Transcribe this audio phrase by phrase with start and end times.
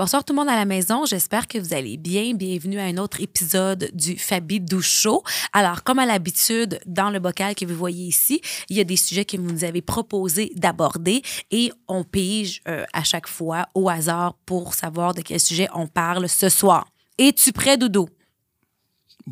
[0.00, 1.04] Bonsoir tout le monde à la maison.
[1.04, 2.32] J'espère que vous allez bien.
[2.32, 5.22] Bienvenue à un autre épisode du Fabi Douche Show.
[5.52, 8.40] Alors, comme à l'habitude, dans le bocal que vous voyez ici,
[8.70, 12.86] il y a des sujets que vous nous avez proposé d'aborder et on pige euh,
[12.94, 16.88] à chaque fois au hasard pour savoir de quel sujet on parle ce soir.
[17.18, 18.08] Es-tu prêt, Doudou?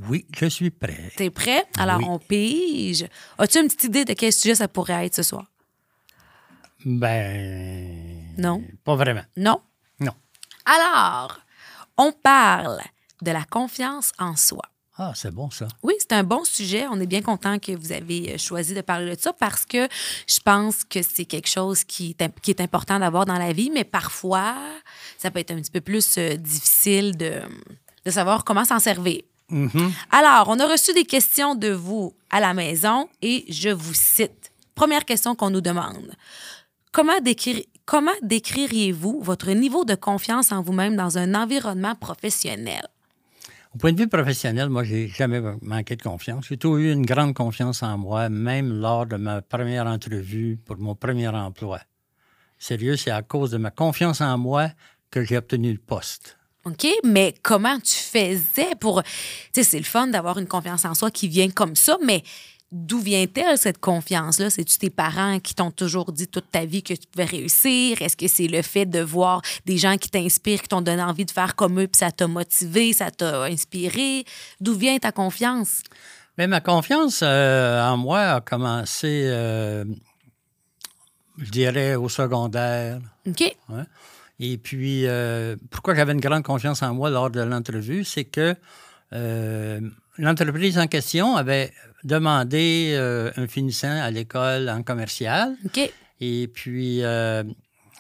[0.07, 1.13] Oui, je suis prêt.
[1.17, 1.65] T'es prêt?
[1.79, 2.05] Alors, Oui.
[2.07, 3.07] on pige.
[3.39, 5.47] As-tu une petite idée de quel sujet ça pourrait être ce soir?
[6.85, 8.35] Ben.
[8.37, 8.63] Non?
[8.85, 9.25] Pas vraiment.
[9.35, 9.63] Non?
[10.69, 11.41] Alors,
[11.97, 12.81] on parle
[13.23, 14.63] de la confiance en soi.
[15.01, 15.69] Ah, c'est bon, ça.
[15.83, 16.87] Oui, c'est un bon sujet.
[16.91, 19.87] On est bien content que vous avez euh, choisi de parler de ça parce que
[20.27, 23.53] je pense que c'est quelque chose qui est, imp- qui est important d'avoir dans la
[23.53, 24.57] vie, mais parfois,
[25.17, 27.43] ça peut être un petit peu plus euh, difficile de,
[28.05, 29.23] de savoir comment s'en servir.
[29.51, 29.93] Mhm.
[30.11, 34.51] Alors, on a reçu des questions de vous à la maison et je vous cite.
[34.75, 36.13] Première question qu'on nous demande.
[36.91, 42.83] Comment, décrire, comment décririez-vous votre niveau de confiance en vous-même dans un environnement professionnel?
[43.75, 46.47] Au point de vue professionnel, moi, j'ai jamais manqué de confiance.
[46.49, 50.77] J'ai toujours eu une grande confiance en moi, même lors de ma première entrevue pour
[50.77, 51.81] mon premier emploi.
[52.59, 54.69] Sérieux, c'est à cause de ma confiance en moi
[55.11, 56.37] que j'ai obtenu le poste.
[56.67, 59.03] OK, mais comment tu faisais pour...
[59.03, 59.11] Tu
[59.55, 62.23] sais, c'est le fun d'avoir une confiance en soi qui vient comme ça, mais
[62.71, 64.51] d'où vient-elle cette confiance-là?
[64.51, 68.03] C'est-tu tes parents qui t'ont toujours dit toute ta vie que tu pouvais réussir?
[68.03, 71.25] Est-ce que c'est le fait de voir des gens qui t'inspirent, qui t'ont donné envie
[71.25, 74.25] de faire comme eux, puis ça t'a motivé, ça t'a inspiré?
[74.61, 75.83] D'où vient ta confiance?
[76.37, 79.85] Mais ma confiance euh, en moi a commencé, euh,
[81.39, 83.01] je dirais, au secondaire.
[83.27, 83.57] OK?
[84.41, 88.55] Et puis, euh, pourquoi j'avais une grande confiance en moi lors de l'entrevue, c'est que
[90.19, 91.73] l'entreprise en question avait
[92.05, 95.57] demandé euh, un finissant à l'école en commercial.
[95.65, 95.91] OK?
[96.21, 97.45] Et puis, euh,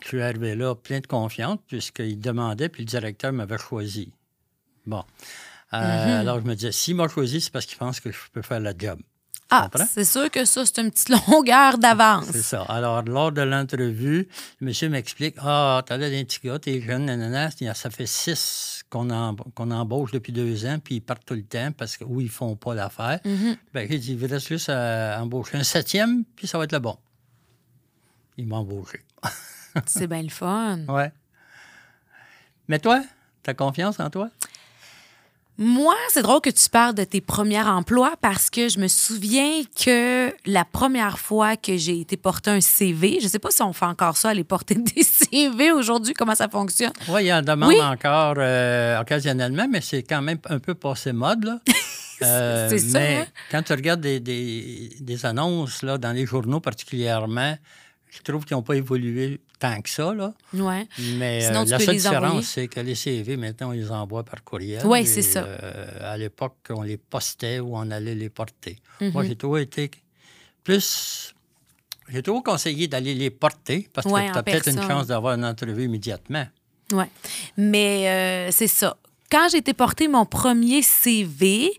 [0.02, 4.12] je suis arrivé là plein de confiance puisqu'il demandait, puis le directeur m'avait choisi.
[4.86, 5.04] Bon.
[5.74, 8.42] Euh, Alors, je me disais, s'il m'a choisi, c'est parce qu'il pense que je peux
[8.42, 8.98] faire le job.
[9.50, 12.26] Ah, c'est sûr que ça, c'est une petite longueur d'avance.
[12.32, 12.62] C'est ça.
[12.68, 14.28] Alors, lors de l'entrevue,
[14.60, 17.48] le monsieur m'explique Ah, t'as l'air d'un petit gars, t'es jeune, nanana.
[17.74, 21.44] Ça fait six qu'on em- qu'on embauche depuis deux ans, puis ils partent tout le
[21.44, 23.20] temps parce que où ils font pas l'affaire.
[23.72, 26.78] Ben, il dit Il reste juste à embaucher un septième, puis ça va être le
[26.80, 26.96] bon.
[28.36, 29.00] Il m'a embauché.
[29.86, 30.80] C'est bien le fun.
[30.88, 31.10] Ouais.
[32.68, 33.02] Mais toi,
[33.42, 34.28] t'as confiance en toi?
[35.60, 39.62] Moi, c'est drôle que tu parles de tes premiers emplois parce que je me souviens
[39.84, 43.72] que la première fois que j'ai été porter un CV, je sais pas si on
[43.72, 46.92] fait encore ça, aller porter des CV aujourd'hui, comment ça fonctionne?
[47.08, 47.80] Oui, il en demande Oui.
[47.82, 51.44] encore euh, occasionnellement, mais c'est quand même un peu passé mode.
[51.44, 51.58] Là.
[52.20, 53.26] Euh, C'est ça, Mais hein?
[53.48, 57.56] quand tu regardes des, des- des annonces là, dans les journaux particulièrement,
[58.10, 60.14] je trouve qu'ils n'ont pas évolué tant que ça.
[60.14, 60.32] Là.
[60.54, 60.86] Ouais.
[61.16, 64.42] Mais Sinon, euh, la seule différence, c'est que les CV, maintenant, on les envoie par
[64.44, 64.82] courriel.
[64.96, 65.44] Et, c'est ça.
[65.44, 68.78] euh, à l'époque, on les postait ou on allait les porter.
[69.00, 69.12] Mhm.
[69.12, 69.90] Moi, j'ai toujours été
[70.64, 71.34] plus...
[72.10, 75.44] J'ai toujours conseillé d'aller les porter parce que tu as peut-être une chance d'avoir une
[75.44, 76.46] entrevue immédiatement.
[76.92, 77.10] Ouais.
[77.58, 78.96] Mais euh, c'est ça.
[79.30, 81.70] Quand j'ai été porter mon premier CV,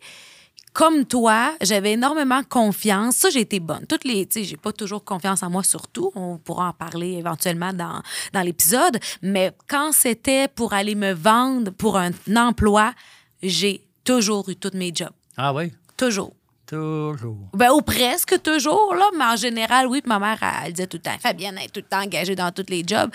[0.73, 3.17] comme toi, j'avais énormément confiance.
[3.17, 3.85] Ça, j'ai été bonne.
[3.87, 6.11] Toutes les, tu sais, j'ai pas toujours confiance en moi, surtout.
[6.15, 8.01] On pourra en parler éventuellement dans,
[8.33, 8.99] dans l'épisode.
[9.21, 12.93] Mais quand c'était pour aller me vendre pour un emploi,
[13.41, 15.09] j'ai toujours eu tous mes jobs.
[15.37, 15.71] Ah oui?
[15.97, 16.33] Toujours.
[16.69, 17.49] Toujours.
[17.53, 20.01] Ben, ou presque toujours, là, mais en général, oui.
[20.01, 22.01] Puis ma mère, elle, elle disait tout le temps, Fabienne elle est tout le temps
[22.03, 23.09] engagée dans tous les jobs.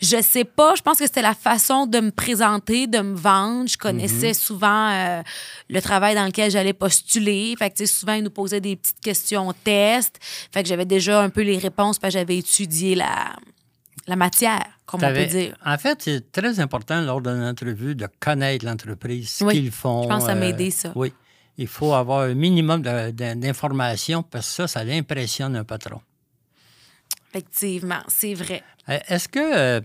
[0.00, 3.68] Je sais pas, je pense que c'était la façon de me présenter, de me vendre.
[3.68, 5.22] Je connaissais souvent euh,
[5.68, 7.54] le travail dans lequel j'allais postuler.
[7.58, 10.18] Fait que, tu sais, souvent, ils nous posaient des petites questions tests.
[10.52, 13.34] Fait que j'avais déjà un peu les réponses, parce que j'avais étudié la,
[14.06, 15.56] la matière, comme on peut dire.
[15.66, 20.04] En fait, c'est très important lors d'une entrevue de connaître l'entreprise, ce Oui, qu'ils font.
[20.04, 20.92] je pense que ça m'a euh, aidé, ça.
[20.94, 21.12] Oui.
[21.58, 26.00] Il faut avoir un minimum d'informations parce que ça, ça l'impressionne un patron.
[27.30, 28.62] Effectivement, c'est vrai.
[28.88, 29.80] Euh, Est-ce que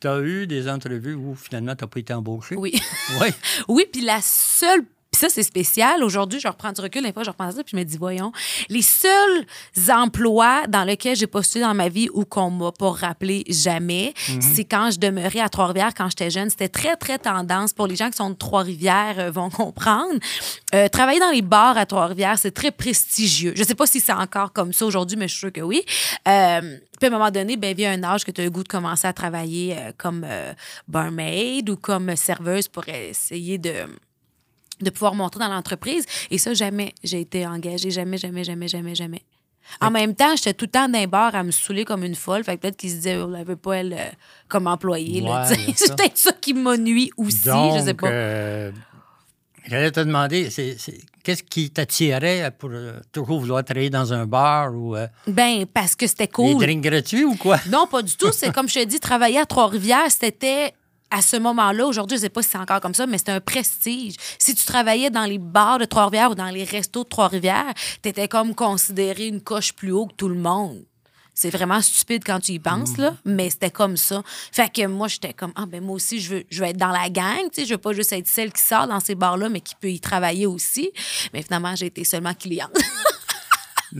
[0.00, 2.56] tu as eu des entrevues où finalement tu n'as pas été embauché?
[2.56, 2.74] Oui.
[3.20, 3.28] Oui.
[3.68, 4.84] Oui, puis la seule.
[5.16, 6.04] Puis ça, c'est spécial.
[6.04, 7.02] Aujourd'hui, je reprends du recul.
[7.02, 8.32] Des fois, je reprends ça, puis je me dis, voyons,
[8.68, 9.46] les seuls
[9.88, 14.64] emplois dans lesquels j'ai postulé dans ma vie ou qu'on m'a pas rappelé jamais, c'est
[14.64, 16.50] quand je demeurais à Trois-Rivières quand j'étais jeune.
[16.50, 17.72] C'était très, très tendance.
[17.72, 20.20] Pour les gens qui sont de Trois-Rivières euh, vont comprendre.
[20.74, 23.54] Euh, travailler dans les bars à Trois-Rivières, c'est très prestigieux.
[23.56, 25.82] Je sais pas si c'est encore comme ça aujourd'hui, mais je suis sûre que oui.
[26.28, 28.62] Euh, puis à un moment donné, ben, vient un âge que tu as le goût
[28.62, 30.52] de commencer à travailler euh, comme euh,
[30.88, 33.72] barmaid ou comme serveuse pour essayer de
[34.80, 36.04] de pouvoir monter dans l'entreprise.
[36.30, 37.90] Et ça, jamais j'ai été engagée.
[37.90, 39.22] Jamais, jamais, jamais, jamais, jamais.
[39.80, 42.14] En même temps, j'étais tout le temps dans les bars à me saouler comme une
[42.14, 42.44] folle.
[42.44, 44.04] Fait que peut-être qu'ils se disaient, on l'avait pas elle euh,
[44.48, 45.22] comme employée.
[45.22, 45.30] Ouais,
[45.74, 48.06] c'est peut-être ça qui m'a nuit aussi, Donc, je sais pas.
[48.08, 48.70] euh,
[49.68, 50.48] J'allais te demander,
[51.24, 55.96] qu'est-ce qui t'attirait pour euh, toujours vouloir travailler dans un bar ou euh, Ben, parce
[55.96, 56.58] que c'était des cool.
[56.64, 57.58] drinks gratuits ou quoi?
[57.68, 58.30] Non, pas du tout.
[58.30, 60.72] C'est comme je te dis, travailler à Trois-Rivières, c'était
[61.10, 63.40] à ce moment-là, aujourd'hui, je sais pas si c'est encore comme ça, mais c'était un
[63.40, 64.14] prestige.
[64.38, 67.72] Si tu travaillais dans les bars de Trois-Rivières ou dans les restos de Trois-Rivières,
[68.02, 70.84] tu étais comme considéré une coche plus haut que tout le monde.
[71.34, 74.22] C'est vraiment stupide quand tu y penses, là, mais c'était comme ça.
[74.52, 76.92] Fait que moi, j'étais comme, ah, ben moi aussi, je veux, je veux être dans
[76.92, 79.50] la gang, tu sais, je veux pas juste être celle qui sort dans ces bars-là,
[79.50, 80.90] mais qui peut y travailler aussi.
[81.34, 82.72] Mais finalement, j'ai été seulement cliente.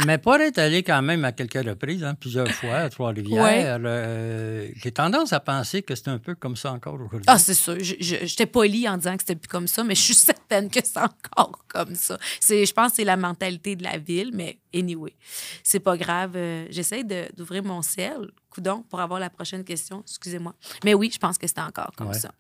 [0.05, 4.69] Mais pour être allé quand même à quelques reprises, hein, plusieurs fois à Trois-Rivières, euh,
[4.77, 7.23] j'ai tendance à penser que c'est un peu comme ça encore aujourd'hui.
[7.27, 7.77] Ah, c'est sûr.
[7.81, 10.99] J'étais polie en disant que c'était plus comme ça, mais je suis certaine que c'est
[10.99, 12.19] encore comme ça.
[12.47, 15.15] Je pense que c'est la mentalité de la ville, mais anyway,
[15.63, 16.33] c'est pas grave.
[16.37, 17.03] Euh, J'essaie
[17.35, 20.03] d'ouvrir mon ciel, coudon, pour avoir la prochaine question.
[20.07, 20.55] Excusez-moi.
[20.85, 22.19] Mais oui, je pense que c'est encore comme Ouais.
[22.19, 22.33] ça.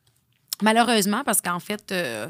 [0.62, 2.28] Malheureusement, parce qu'en fait, euh,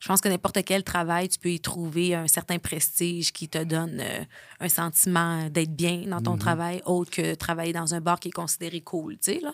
[0.00, 3.62] je pense que n'importe quel travail, tu peux y trouver un certain prestige qui te
[3.62, 4.24] donne euh,
[4.60, 8.32] un sentiment d'être bien dans ton travail, autre que travailler dans un bar qui est
[8.32, 9.52] considéré cool, tu sais, là.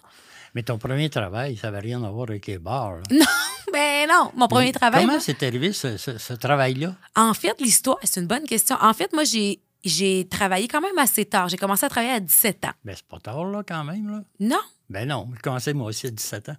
[0.55, 2.97] Mais ton premier travail, ça n'avait rien à voir avec les bars.
[3.11, 3.25] là.
[3.73, 5.05] Ben non, mon premier travail.
[5.05, 6.95] Comment c'est arrivé ce, ce- ce travail-là?
[7.17, 8.77] En fait, l'histoire, c'est une bonne question.
[8.81, 11.49] En fait, moi, j'ai, j'ai travaillé quand même assez tard.
[11.49, 12.73] J'ai commencé à travailler à 17 ans.
[12.85, 14.09] Ben, c'est pas tard, là, quand même.
[14.09, 14.21] Là.
[14.39, 14.61] Non.
[14.91, 16.57] Ben non, je commençais moi aussi à 17 ans.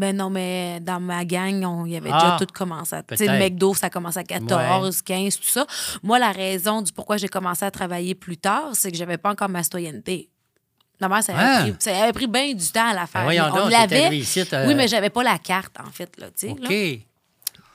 [0.00, 2.96] Ben non, mais dans ma gang, on y avait Ah, déjà tout commencé.
[3.06, 3.38] Tu sais, le.
[3.38, 5.66] McDo, ça commence à 14, 15, tout ça.
[6.02, 9.30] Moi, la raison du pourquoi j'ai commencé à travailler plus tard, c'est que j'avais pas
[9.30, 10.30] encore ma citoyenneté.
[11.00, 11.60] Normalement, ça avait, Ah.
[11.62, 13.22] pris, ça avait pris bien du temps à la faire.
[13.22, 14.00] Ben Mais on l'avait.
[14.04, 14.10] t'as-
[14.66, 16.10] Oui, mais j'avais pas la carte, en fait.
[16.18, 16.68] Là, tu sais, là.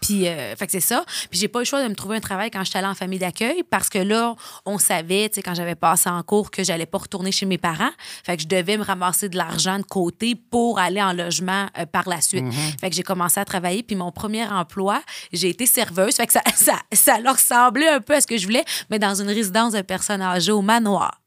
[0.05, 1.03] Puis, euh, fait que c'est ça.
[1.29, 2.93] Puis, j'ai pas eu le choix de me trouver un travail quand j'étais allée en
[2.95, 4.35] famille d'accueil parce que là,
[4.65, 7.57] on savait, tu sais, quand j'avais passé en cours, que j'allais pas retourner chez mes
[7.57, 7.89] parents.
[8.23, 11.85] Fait que je devais me ramasser de l'argent de côté pour aller en logement euh,
[11.85, 12.45] par la suite.
[12.79, 13.83] Fait que j'ai commencé à travailler.
[13.83, 15.01] Puis, mon premier emploi,
[15.33, 16.15] j'ai été serveuse.
[16.15, 18.99] Fait que ça, ça, ça leur ressemblait un peu à ce que je voulais, mais
[18.99, 21.21] dans une résidence de personnes âgées au manoir.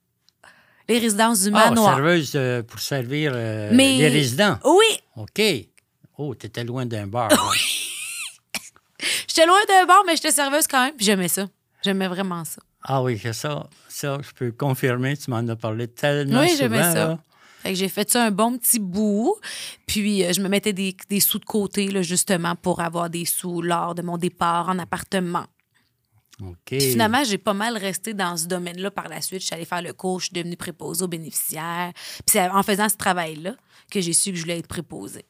[0.88, 1.94] Les résidences du Ah, manoir.
[1.96, 4.56] serveuse euh, pour servir euh, Mais- les résidents.
[4.64, 4.86] oui,
[5.16, 5.42] OK.
[6.16, 7.28] Oh, t'étais loin d'un bar.
[7.30, 7.36] là.
[9.28, 10.94] J'étais loin d'un bar, mais j'étais serveuse quand même.
[10.94, 11.46] Puis, j'aimais ça.
[11.82, 12.60] J'aimais vraiment ça.
[12.84, 13.68] ah oui, c'est ça.
[13.88, 15.16] Ça, je peux confirmer.
[15.16, 16.58] Tu m'en as parlé tellement Oui, souvent.
[16.58, 16.94] j'aimais ça.
[16.94, 17.18] là.
[17.62, 19.34] Fait que j'ai fait ça un bon petit bout.
[19.86, 23.24] Puis euh, je me mettais des, des sous de côté, là, justement, pour avoir des
[23.24, 25.44] sous lors de mon départ en appartement.
[26.40, 26.56] OK.
[26.66, 29.40] Puis finalement, j'ai pas mal resté dans ce domaine-là par la suite.
[29.40, 31.90] Je suis allée faire le cours, je suis devenue préposée aux bénéficiaires.
[31.94, 33.54] Puis c'est en faisant ce travail-là
[33.90, 35.24] que j'ai su que je voulais être préposée.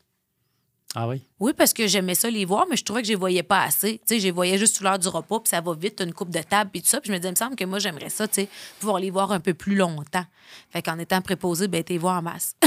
[0.95, 1.23] Ah oui?
[1.39, 3.63] Oui, parce que j'aimais ça les voir, mais je trouvais que je les voyais pas
[3.63, 3.99] assez.
[3.99, 6.15] Tu sais, je les voyais juste sous l'heure du repas, puis ça va vite, une
[6.15, 7.01] coupe de table, puis tout ça.
[7.01, 8.49] Puis je me disais, il me semble que moi, j'aimerais ça, tu sais,
[8.81, 10.25] pouvoir les voir un peu plus longtemps.
[10.71, 12.57] Fait qu'en étant préposée, ben, t'es voir en masse.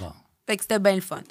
[0.00, 0.12] Bon.
[0.46, 1.22] Fait que c'était bien le fun.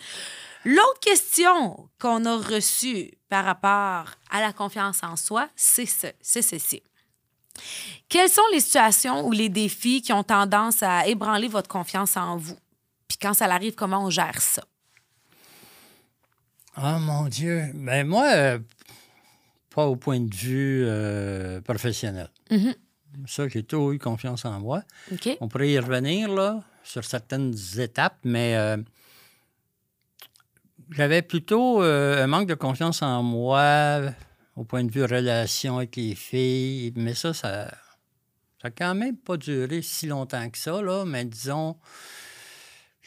[0.65, 6.41] L'autre question qu'on a reçue par rapport à la confiance en soi, c'est ce, c'est
[6.41, 6.81] ceci.
[8.09, 12.37] Quelles sont les situations ou les défis qui ont tendance à ébranler votre confiance en
[12.37, 12.57] vous?
[13.07, 14.63] Puis quand ça arrive, comment on gère ça?
[16.75, 17.71] Ah, mon Dieu.
[17.73, 18.59] Ben moi, euh,
[19.73, 22.29] pas au point de vue euh, professionnel.
[22.51, 22.75] Mhm.
[23.27, 24.83] Ça, j'ai toujours eu confiance en moi.
[25.39, 28.75] On pourrait y revenir, là, sur certaines étapes, mais euh,
[30.91, 34.01] j'avais plutôt un manque de confiance en moi
[34.57, 36.91] au point de vue relation avec les filles.
[36.97, 37.71] Mais ça, ça
[38.65, 41.77] ça quand même pas duré si longtemps que ça, là, mais disons,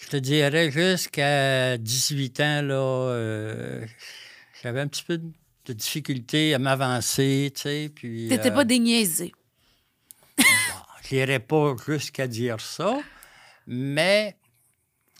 [0.00, 3.86] je te dirais jusqu'à 18 ans, là, euh,
[4.62, 8.28] j'avais un petit peu de difficulté à m'avancer, tu sais, puis...
[8.28, 9.32] T'étais euh, pas déniaisé.
[10.38, 12.98] je n'irais pas jusqu'à dire ça,
[13.66, 14.36] mais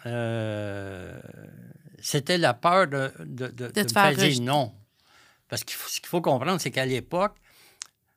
[0.07, 1.19] euh,
[2.01, 4.73] c'était la peur de, de, de- de te me faire dire non.
[5.49, 7.35] Parce que ce qu'il faut comprendre, c'est qu'à l'époque,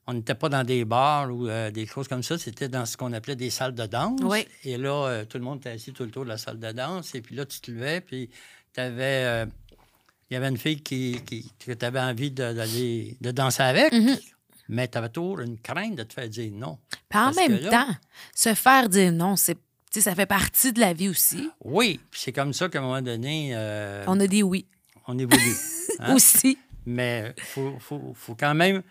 [0.07, 2.97] on n'était pas dans des bars ou euh, des choses comme ça, c'était dans ce
[2.97, 4.19] qu'on appelait des salles de danse.
[4.23, 4.45] Oui.
[4.63, 6.71] Et là, euh, tout le monde était assis tout le tour de la salle de
[6.71, 7.13] danse.
[7.15, 8.29] Et puis là, tu te levais, puis
[8.73, 9.45] tu avais.
[10.29, 13.91] il y avait une fille qui, qui- que tu avais envie d'aller de danser avec,
[13.93, 14.17] Mhm.
[14.69, 16.77] mais tu avais toujours une crainte de te faire dire non.
[17.09, 17.95] Puis en Parce même là- temps,
[18.33, 21.49] se faire dire non, c'est, tu sais, ça fait partie de la vie aussi.
[21.63, 24.65] Oui, puis c'est comme ça qu'à un moment donné, euh, On a dit oui
[25.07, 25.55] on évolue.
[25.99, 26.15] hein.
[26.15, 26.57] aussi.
[26.85, 28.81] Mais il faut, faut- faut quand même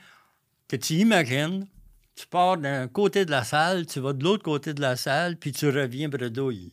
[0.70, 1.66] que tu imagines,
[2.14, 5.36] tu pars d'un côté de la salle, tu vas de l'autre côté de la salle,
[5.36, 6.72] puis tu reviens bredouille.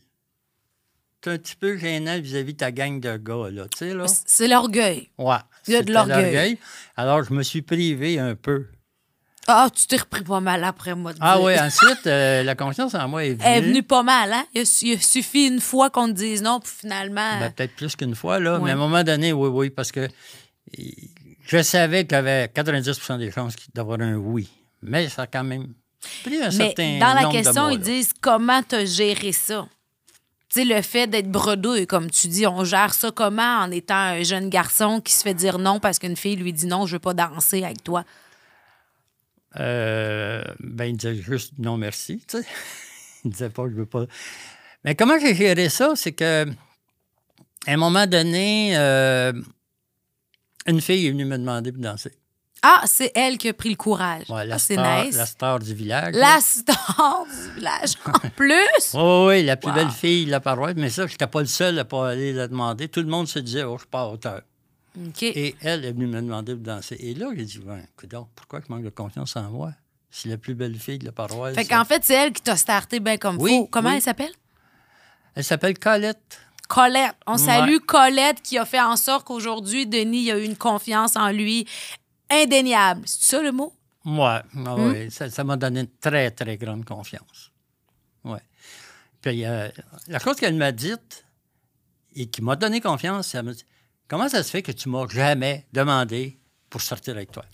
[1.24, 4.06] C'est un petit peu gênant vis-à-vis de ta gang de gars, là, tu sais, là.
[4.26, 5.08] C'est l'orgueil.
[5.18, 5.36] Ouais.
[5.66, 6.58] Il y a de l'orgueil.
[6.96, 8.66] Alors, je me suis privé un peu.
[9.48, 11.12] Ah, tu t'es repris pas mal après moi.
[11.14, 13.42] de Ah oui, ensuite, euh, la confiance en moi est venue.
[13.44, 14.44] Elle est venue pas mal, hein?
[14.54, 17.40] Il, a su- il a suffi une fois qu'on te dise non, puis finalement.
[17.40, 18.58] Ben, Peut-être plus qu'une fois, là.
[18.58, 18.64] Ouais.
[18.66, 20.82] Mais à un moment donné, oui, oui, parce que euh,
[21.48, 24.48] je savais qu'il y avait 90% des chances d'avoir un oui.
[24.82, 25.72] Mais ça a quand même
[26.22, 29.66] pris un mais certain dans la nombre question, ils disent comment tu as géré ça?
[30.50, 33.96] Tu sais, le fait d'être bredouille, comme tu dis, on gère ça comment en étant
[33.96, 36.96] un jeune garçon qui se fait dire non parce qu'une fille lui dit non, je
[36.96, 38.04] veux pas danser avec toi?
[39.58, 42.46] Euh, ben, il disait juste non merci, tu sais.
[43.24, 44.04] il disait pas je veux pas.
[44.84, 46.46] Mais comment j'ai géré ça, c'est que
[47.66, 49.32] à un moment donné, euh,
[50.68, 52.12] une fille est venue me demander de danser.
[52.62, 54.28] Ah, c'est elle qui a pris le courage.
[54.28, 55.16] Ouais, la, Ah, star, nice.
[55.16, 56.12] la star du village.
[56.14, 56.38] La là.
[56.40, 57.92] star du village.
[58.06, 59.74] En plus, Oui, oui, oui, la plus Wow.
[59.76, 60.74] belle fille de la paroisse.
[60.76, 62.88] Mais ça, je n'étais pas le seul à pas aller la demander.
[62.88, 64.42] Tout le monde se disait, oh, je suis pas à hauteur.
[65.06, 65.22] OK.
[65.22, 66.96] Et elle est venue me demander de danser.
[66.98, 69.70] Et là, j'ai dit, ouais, écoute donc, pourquoi je manque de confiance en moi?
[70.10, 71.54] C'est la plus belle fille de la paroisse.
[71.54, 73.66] Fait qu'en fait, c'est elle qui t'a starté bien comme Oui.
[73.70, 73.96] Comment oui.
[73.96, 74.32] elle s'appelle?
[75.36, 76.40] Elle s'appelle Colette.
[76.68, 77.14] Colette.
[77.26, 77.38] On Ouais.
[77.38, 81.66] salue Colette qui a fait en sorte qu'aujourd'hui, Denis a eu une confiance en lui
[82.30, 83.02] indéniable.
[83.06, 83.72] C'est ça le mot?
[84.04, 84.90] Ouais, ah Hmm?
[84.92, 87.50] ouais, ça m'a donné une très, très grande confiance.
[88.24, 88.40] Ouais.
[89.20, 89.68] Puis euh,
[90.06, 91.24] la chose qu'elle m'a dite
[92.14, 93.64] et qui m'a donné confiance, elle m'a dit
[94.06, 96.38] Comment ça se fait que tu m'as jamais demandé
[96.70, 97.44] pour sortir avec toi?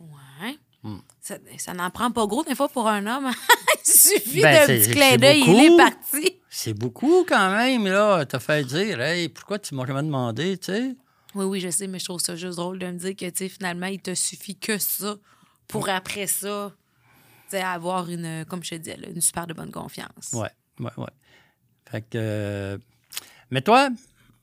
[0.00, 0.56] Ouais.
[0.82, 0.98] Hmm.
[1.20, 3.30] Ça, ça n'en prend pas gros des fois pour un homme.
[3.86, 6.36] Il suffit Ben, d'un petit clin d'œil, il est parti.
[6.60, 8.26] C'est beaucoup quand même, là.
[8.26, 10.96] T'as fait dire Hey, pourquoi tu m'as jamais demandé, tu sais?
[11.36, 13.36] Oui, oui, je sais, mais je trouve ça juste drôle de me dire que, tu
[13.36, 15.14] sais, finalement, il te suffit que ça
[15.68, 16.72] pour après ça,
[17.48, 20.32] tu sais, avoir une, comme je te disais, une super de bonne confiance.
[20.32, 20.50] Ouais,
[20.80, 21.12] ouais, ouais.
[21.88, 22.08] Fait que.
[22.16, 22.78] euh,
[23.52, 23.88] mais toi,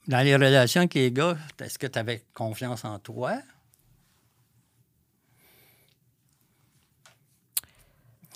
[0.08, 3.40] dans les relations avec les gars, est-ce que tu avais confiance en toi?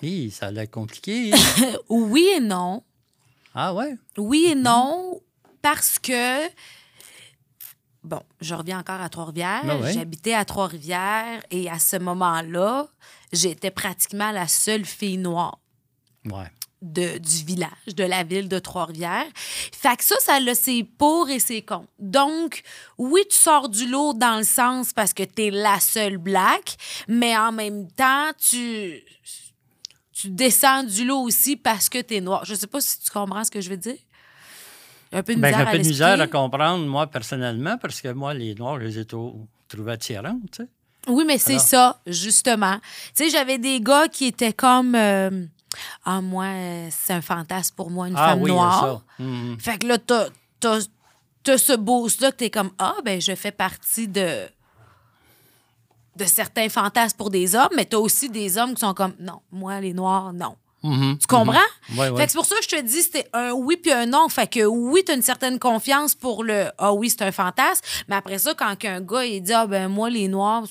[0.02, 1.32] Hi, ça a l'air compliqué.
[1.32, 1.76] hein?
[1.88, 2.82] Oui et non.
[3.54, 3.96] Ah ouais?
[4.16, 5.20] Oui et non,
[5.62, 6.46] parce que.
[8.02, 9.64] Bon, je reviens encore à Trois-Rivières.
[9.64, 9.92] Ben ouais.
[9.92, 12.86] J'habitais à Trois-Rivières et à ce moment-là,
[13.32, 15.58] j'étais pratiquement la seule fille noire.
[16.24, 16.50] Ouais.
[16.82, 19.26] de, du village, de la ville de Trois-Rivières.
[19.34, 21.88] Fait que ça, ça a ses pour et ses contre.
[21.98, 22.62] Donc,
[22.98, 26.76] oui, tu sors du lot dans le sens parce que tu es la seule black,
[27.08, 29.02] mais en même temps, tu,
[30.20, 32.44] tu descends du lot aussi parce que tu es noir.
[32.44, 33.96] Je sais pas si tu comprends ce que je veux dire.
[35.12, 38.00] Un peu de Ben, misère un à peu de misère à comprendre, moi, personnellement, parce
[38.00, 40.68] que moi, les Noirs, je les ai trou- trouvés attirants, tu sais.
[41.08, 41.62] Oui, mais c'est Alors?
[41.62, 42.76] ça, justement.
[43.16, 44.94] Tu sais, j'avais des gars qui étaient comme...
[44.94, 45.44] euh,
[46.04, 49.02] ah, moi, euh, c'est un fantasme pour moi, une Ah femme oui, noire.
[49.18, 49.24] ça.
[49.24, 49.58] Mhm.
[49.58, 50.28] Fait que là, t'as,
[50.60, 50.80] t'as,
[51.42, 54.46] t'as ce boost-là que t'es comme Ah, ben, je fais partie de,
[56.16, 59.40] de certains fantasmes pour des hommes, mais t'as aussi des hommes qui sont comme Non,
[59.50, 60.56] moi, les noirs, non.
[60.82, 61.18] Mhm.
[61.18, 61.58] Tu comprends?
[61.96, 62.10] Ouais.
[62.14, 64.28] que c'est pour ça que je te dis, c'était un oui puis un non.
[64.30, 67.84] Fait que oui, t'as une certaine confiance pour le Ah oui, c'est un fantasme.
[68.08, 70.64] Mais après ça, quand un gars, il dit Ah, ben, moi, les noirs,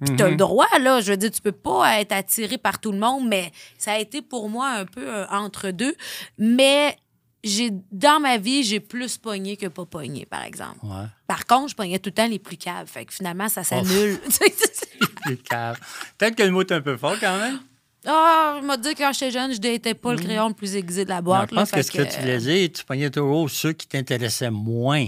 [0.00, 0.16] puis Mhm.
[0.16, 1.00] t'as le droit, là.
[1.00, 3.98] Je veux dire, tu peux pas être attiré par tout le monde, mais ça a
[3.98, 5.94] été pour moi un peu euh, entre deux.
[6.36, 6.96] Mais
[7.42, 10.78] j'ai dans ma vie, j'ai plus pogné que pas pogné, par exemple.
[10.82, 11.06] Ouais.
[11.26, 12.86] Par contre, je pognais tout le temps les plus caves.
[12.88, 14.18] Fait que finalement, ça s'annule.
[15.26, 15.78] Les caves.
[16.18, 17.60] Peut-être que le mot est un peu fort quand même.
[18.06, 20.74] Ah, il m'a dit que quand j'étais jeune, je n'étais pas le crayon le plus
[20.74, 21.50] aiguisé de la Non, boîte.
[21.50, 23.86] je là, pense que fait ce que tu voulais dire, tu pognais toujours ceux qui
[23.86, 25.06] t'intéressaient moins.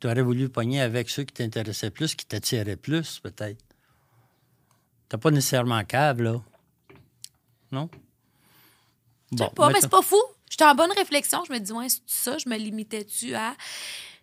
[0.00, 3.62] Tu aurais voulu pogner avec ceux qui t'intéressaient plus, qui t'attiraient plus, peut-être.
[5.08, 6.40] T'as pas nécessairement cave, là.
[7.72, 7.88] Non?
[9.32, 10.16] Je sais Bon, pas, mais c'est pas fou.
[10.50, 11.42] J'étais en bonne réflexion.
[11.46, 13.54] Je me dis, ouais, c'est ça, je me limitais-tu à.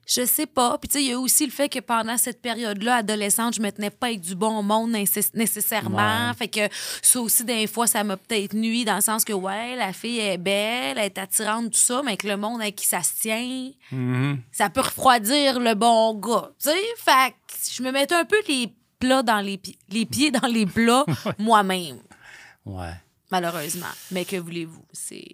[0.06, 0.78] Je sais pas.
[0.80, 3.62] Puis, tu sais, il y a aussi le fait que pendant cette période-là, adolescente, je
[3.62, 6.28] me tenais pas avec du bon monde nécess- nécessairement.
[6.30, 6.34] Ouais.
[6.38, 6.60] Fait que
[7.02, 10.20] ça aussi, des fois, ça m'a peut-être nuit dans le sens que, ouais, la fille
[10.20, 13.14] est belle, elle est attirante, tout ça, mais avec le monde avec qui ça se
[13.22, 14.42] tient, Mhm.
[14.52, 16.52] ça peut refroidir le bon gars.
[16.62, 20.06] Tu sais, fait que je me mettais un peu les plats dans les, pi- les
[20.06, 21.06] pieds dans les plats
[21.40, 22.00] moi-même,
[22.66, 22.92] Ouais.
[23.32, 23.88] malheureusement.
[24.12, 24.84] Mais que voulez-vous?
[24.92, 25.26] C'est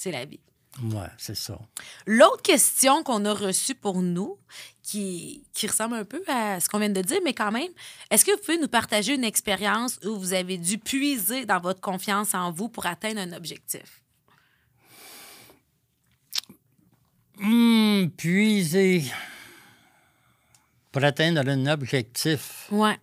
[0.00, 0.40] c'est la vie.
[0.82, 1.58] Ouais, c'est ça.
[2.06, 4.38] L'autre question qu'on a reçue pour nous,
[4.82, 7.70] qui, qui ressemble un peu à ce qu'on vient de dire, mais quand même,
[8.10, 11.82] est-ce que vous pouvez nous partager une expérience où vous avez dû puiser dans votre
[11.82, 14.02] confiance en vous pour atteindre un objectif?
[17.42, 19.04] Hum, puiser
[20.92, 22.68] pour atteindre un objectif.
[22.70, 22.98] Ouais.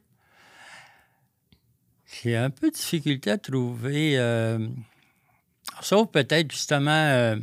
[2.24, 4.68] J'ai un peu de difficulté à trouver, euh,
[5.84, 7.36] sauf peut-être justement euh,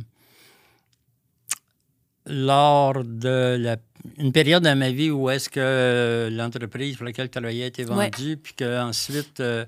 [2.25, 3.77] lors de la,
[4.17, 7.67] une période dans ma vie où est-ce que euh, l'entreprise pour laquelle je travaillais a
[7.67, 8.09] été Ouais.
[8.09, 9.65] vendue, puis qu'ensuite euh,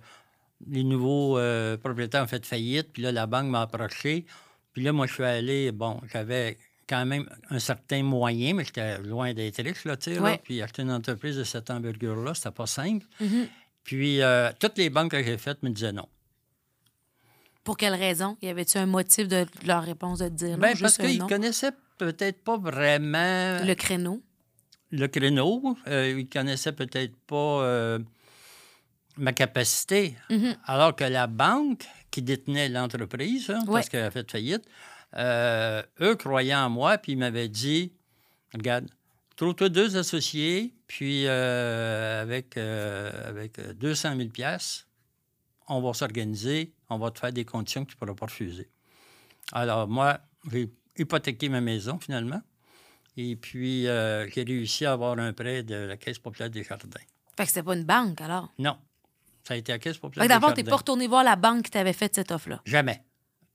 [0.69, 1.37] les nouveaux
[1.77, 4.25] propriétaires ont fait faillite, puis là, la banque m'a approché.
[4.73, 6.57] Puis là, moi, je suis allé, bon, j'avais
[6.89, 10.19] quand même un certain moyen, mais j'étais loin d'être riche, là, tu sais.
[10.19, 10.39] Ouais.
[10.43, 13.05] Puis acheter une entreprise de cette envergure-là, c'était pas simple.
[13.19, 13.47] Mhm.
[13.83, 16.07] Puis euh, toutes les banques que j'ai faites me disaient non.
[17.67, 18.37] Pour quelle raison?
[18.41, 20.69] Y avait-tu un motif de leur réponse de dire non?
[20.69, 24.21] Juste parce qu'ils connaissaient peut-être pas vraiment Le créneau.
[24.91, 25.75] le créneau.
[25.87, 27.99] Euh, ils connaissaient peut-être pas euh,
[29.17, 30.15] ma capacité.
[30.29, 30.55] Mhm.
[30.63, 33.73] Alors que la banque qui détenait l'entreprise, hein, Ouais.
[33.73, 34.63] parce qu'elle a fait faillite,
[35.17, 37.91] euh, eux croyaient en moi, puis ils m'avaient dit
[38.53, 38.87] Regarde,
[39.35, 44.29] trouve-toi deux associés, puis euh, avec, euh, avec euh, 200 000
[45.67, 48.69] on va s'organiser, on va te faire des conditions que tu ne pourras pas refuser.
[49.51, 50.19] Alors, moi,
[50.51, 52.41] j'ai hypothéqué ma maison, finalement.
[53.15, 56.99] Et puis, euh, j'ai réussi à avoir un prêt de la Caisse populaire des Jardins.
[57.35, 58.49] Fait que c'était pas une banque, alors?
[58.59, 58.77] Non,
[59.43, 60.71] ça a été la Caisse populaire Fait que des d'abord, t'es Jardins.
[60.71, 62.61] pas retourné voir la banque qui t'avait fait cette offre-là?
[62.65, 63.03] Jamais.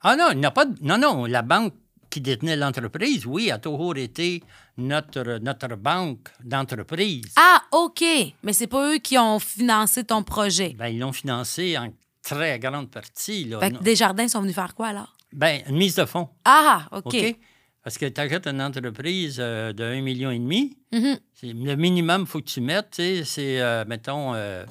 [0.00, 0.76] Ah non, il n'y a pas de...
[0.82, 1.74] Non, non, la banque
[2.10, 4.42] qui détenait l'entreprise, oui, a toujours été
[4.76, 7.32] notre, notre banque d'entreprise.
[7.36, 8.04] Ah, OK.
[8.42, 10.74] Mais c'est pas eux qui ont financé ton projet.
[10.76, 11.90] Ben, ils l'ont financé en
[12.22, 13.44] très grande partie.
[13.44, 13.60] Là.
[13.60, 13.82] Fait que.
[13.82, 15.14] Desjardins sont venus faire quoi, alors?
[15.32, 17.06] Ben, une mise de fonds, Ah, OK?
[17.06, 17.36] OK?
[17.82, 21.18] Parce que tu achètes une entreprise euh, de 1,5 million, et demi, Mhm.
[21.34, 24.64] c'est- le minimum qu'il faut que tu mettes, c'est, euh, mettons, euh,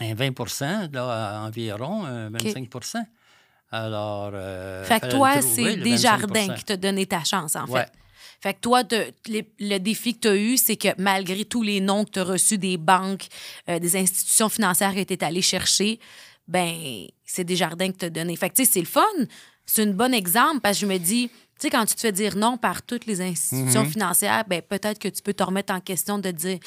[0.00, 2.68] un 20 là, environ, un 25
[3.70, 4.30] Alors.
[4.34, 7.66] euh, Fait que toi, c'est Desjardins 25 qui t'a donné ta chance, en.
[7.66, 7.82] Ouais.
[7.82, 7.90] Fait
[8.42, 8.82] que toi,
[9.28, 12.24] le défi que tu as eu, c'est que malgré tous les noms que tu as
[12.24, 13.26] reçus des banques,
[13.68, 15.98] euh, des institutions financières que tu es chercher,
[16.48, 18.36] ben c'est Desjardins que tu as donné.
[18.36, 19.02] Fait que tu sais, c'est le fun.
[19.66, 22.12] C'est un bon exemple parce que je me dis, tu sais, quand tu te fais
[22.12, 23.90] dire non par toutes les institutions Mhm.
[23.90, 26.58] financières, ben peut-être que tu peux te remettre en question de te dire,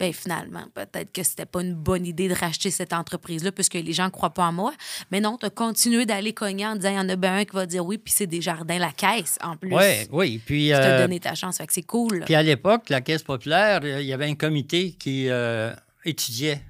[0.00, 3.92] ben finalement, peut-être que c'était pas une bonne idée de racheter cette entreprise-là puisque les
[3.92, 4.72] gens croient pas en moi.
[5.10, 7.44] Mais non, tu as continué d'aller cogner en disant, il y en a bien un
[7.44, 9.72] qui va dire oui, puis c'est Desjardins la caisse en plus.
[9.74, 10.40] Oui, oui.
[10.44, 11.58] Puis, t'a euh, donné ta chance.
[11.58, 12.22] Fait que c'est cool.
[12.24, 15.74] puis à l'époque, la Caisse populaire, euh, il y avait un comité qui euh,
[16.06, 16.62] étudiait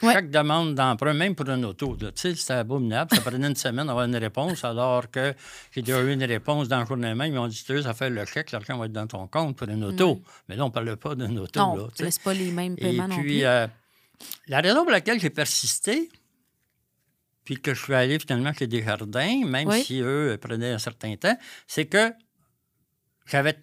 [0.00, 0.12] Ouais.
[0.12, 1.96] chaque demande d'emprunt, même pour une auto.
[2.14, 3.14] c'était abominable.
[3.14, 5.34] Ça prenait une semaine d'avoir une réponse, alors que
[5.72, 7.20] j'ai déjà eu une réponse dans le jour même.
[7.22, 9.68] Ils m'ont dit, tu ça fait le chèque, l'argent va être dans ton compte pour
[9.68, 10.22] une auto.
[10.48, 11.58] Mais là, on ne parlait pas d'une auto.
[11.58, 13.44] non, là, pas les mêmes Et paiements non puis, plus.
[13.44, 13.66] euh,
[14.46, 16.08] la raison pour laquelle j'ai persisté,
[17.44, 19.82] puis que je suis allé finalement chez Desjardins, même Oui.
[19.82, 22.12] si eux prenaient un certain temps, c'est que
[23.26, 23.58] j'avais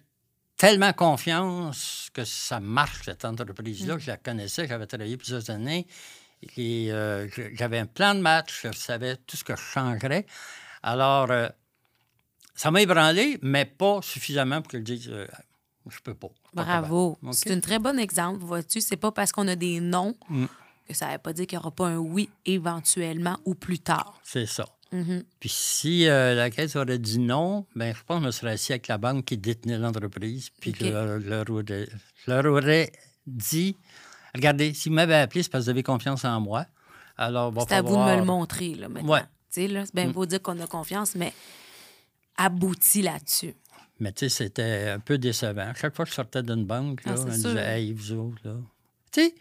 [0.56, 5.80] tellement confiance que ça marche, cette entreprise-là, que je la connaissais, j'avais travaillé plusieurs années,
[5.80, 5.86] et
[6.58, 10.26] euh, j'avais un plan de match, je savais tout ce que je changerais.
[10.82, 11.48] Alors, euh,
[12.54, 15.26] ça m'a ébranlé, mais pas suffisamment pour que je dise, euh,
[15.88, 16.28] je peux pas.
[16.54, 17.18] Bravo.
[17.32, 18.80] C'est un très bon exemple, vois-tu.
[18.80, 20.46] C'est pas parce qu'on a des noms Mm.
[20.88, 23.78] que ça ne veut pas dire qu'il n'y aura pas un oui éventuellement ou plus
[23.78, 24.18] tard.
[24.24, 24.64] C'est ça.
[24.92, 25.24] Mhm.
[25.40, 28.86] Puis si euh, la caisse aurait dit non, ben je pense me serais assis avec
[28.86, 30.76] la banque qui détenait l'entreprise, puis OK.
[30.80, 31.88] je leur, leur aurais,
[32.24, 32.92] je leur aurais
[33.26, 33.76] dit
[34.36, 36.66] regardez, si vous m'avez appelé, c'est parce que vous avez confiance en moi.
[37.16, 39.12] Alors, va C'est à vous de me le montrer, là, maintenant.
[39.14, 39.20] Ouais.
[39.22, 40.12] Tu sais, là, c'est bien Mm.
[40.12, 41.32] beau dire qu'on a confiance, mais
[42.36, 43.54] abouti là-dessus.
[43.98, 45.72] Mais tu sais, c'était un peu décevant.
[45.80, 47.48] Chaque fois que je sortais d'une banque, Ah, là, c'est on sûr.
[47.50, 48.54] disait Hey, vous autres, là.
[49.10, 49.34] Tu sais,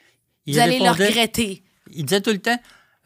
[0.45, 1.63] ils Vous allez le regretter.
[1.91, 2.57] Ils disaient tout le temps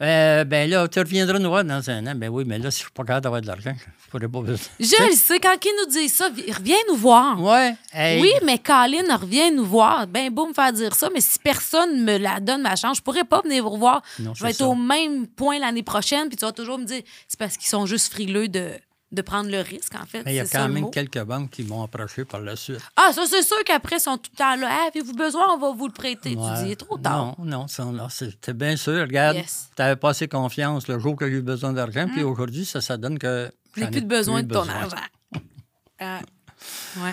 [0.02, 2.14] Euh, ben là, tu reviendras nous voir dans un an.
[2.14, 3.74] Ben oui, mais là, si je suis pas capable d'avoir de l'argent,
[4.10, 4.40] pourrais pas.
[4.78, 7.40] Je le sais, quand ils nous disent ça, vi- reviens nous voir.
[7.40, 7.74] Ouais.
[7.92, 10.06] hey, Oui, mais Colin, reviens nous voir.
[10.06, 13.02] Ben beau me faire dire ça, mais si personne me la donne ma chance, je
[13.02, 14.02] pourrais pas venir vous revoir.
[14.18, 14.66] Non, je vais être ça.
[14.68, 17.86] au même point l'année prochaine, puis tu vas toujours me dire, c'est parce qu'ils sont
[17.86, 18.70] juste frileux de,
[19.12, 20.22] de prendre le risque, en fait.
[20.24, 22.78] Mais il y a quand même quelques banques qui m'ont approché par la suite.
[22.96, 24.68] Ah, ça, c'est sûr qu'après, ils sont tout le temps là.
[24.70, 25.46] Ah, Avez-vous besoin?
[25.52, 26.36] On va vous le prêter.
[26.36, 26.48] Ouais.
[26.54, 27.34] Tu dis, il est trop tard.
[27.38, 29.00] Non, non, c'était bien sûr.
[29.00, 29.68] Regarde, Yes.
[29.76, 32.80] Tu n'avais pas assez confiance le jour que j'ai eu besoin d'argent, puis aujourd'hui, ça,
[32.80, 33.50] ça donne que.
[33.76, 34.74] J'ai plus de besoin de ton besoin.
[34.76, 34.96] argent.
[36.02, 36.20] Ah,
[36.96, 37.12] ouais.